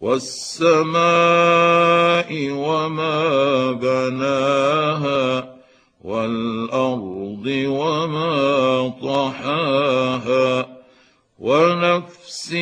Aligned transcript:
والسماء 0.00 1.00
وما 2.50 3.72
بناها 3.72 5.54
والأرض 6.04 7.46
وما 7.46 8.88
طحاها 9.02 10.80
ونفس 11.38 12.54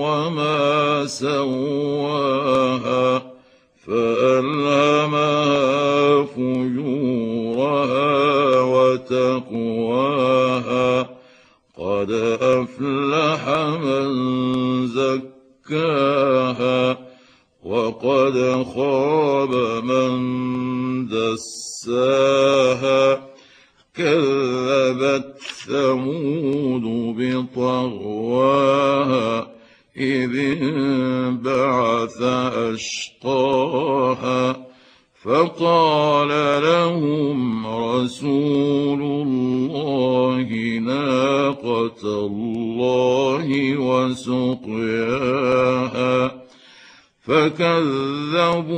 وما 0.00 1.06
سواها 1.06 2.42
فألهمها 3.86 5.40
فجورها 6.24 8.10
وتقواها 9.10 10.00
قد 11.78 12.10
أفلح 12.42 13.48
من 13.84 14.06
زكاها 14.86 15.39
زكاها 15.68 16.98
وقد 17.64 18.64
خاب 18.74 19.54
من 19.84 21.08
دساها 21.08 23.00
كذبت 23.94 25.34
ثمود 25.66 27.16
بطغواها 27.18 28.50
إذ 29.96 30.36
انبعث 30.62 32.22
أشقاها 32.72 33.90
فقال 35.22 36.28
لهم 36.62 37.66
رسول 37.66 39.02
الله 39.02 40.48
ناقة 40.78 42.26
الله 42.26 43.78
وسقياها 43.78 44.99
آه، 45.50 46.30
فكذبوه 47.20 48.70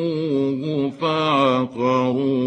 فعقروها 1.00 2.40